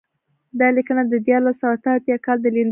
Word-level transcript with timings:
دا 0.59 0.67
لیکنه 0.77 1.01
د 1.07 1.13
دیارلس 1.27 1.55
سوه 1.61 1.73
اته 1.75 1.89
اتیا 1.95 2.17
کال 2.25 2.37
د 2.39 2.41
لیندۍ 2.45 2.49
پنځمه 2.61 2.67
ده. 2.67 2.69